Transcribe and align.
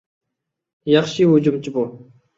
ياخشى 0.93 1.29
ھۇجۇمچى 1.35 1.75
بۇ. 1.77 1.89